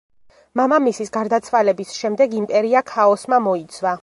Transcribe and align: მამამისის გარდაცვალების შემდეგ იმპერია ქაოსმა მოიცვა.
მამამისის 0.61 1.13
გარდაცვალების 1.17 1.93
შემდეგ 2.01 2.37
იმპერია 2.41 2.87
ქაოსმა 2.95 3.45
მოიცვა. 3.51 3.99